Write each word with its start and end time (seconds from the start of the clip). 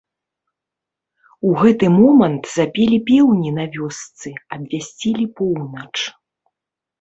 У 1.49 1.51
гэты 1.59 1.85
момант 1.97 2.43
запелі 2.53 2.97
пеўні 3.11 3.51
на 3.59 3.65
вёсцы, 3.77 4.29
абвясцілі 4.59 5.25
поўнач. 5.43 5.93